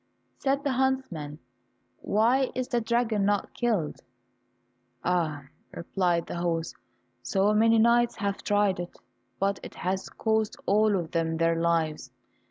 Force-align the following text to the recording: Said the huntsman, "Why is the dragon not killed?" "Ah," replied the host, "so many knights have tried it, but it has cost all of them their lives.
Said 0.39 0.63
the 0.63 0.71
huntsman, 0.71 1.37
"Why 2.01 2.49
is 2.55 2.69
the 2.69 2.81
dragon 2.81 3.23
not 3.23 3.53
killed?" 3.53 4.01
"Ah," 5.03 5.43
replied 5.71 6.25
the 6.25 6.37
host, 6.37 6.75
"so 7.21 7.53
many 7.53 7.77
knights 7.77 8.15
have 8.15 8.41
tried 8.43 8.79
it, 8.79 8.97
but 9.39 9.59
it 9.61 9.75
has 9.75 10.09
cost 10.09 10.57
all 10.65 10.95
of 10.97 11.11
them 11.11 11.37
their 11.37 11.55
lives. 11.61 12.09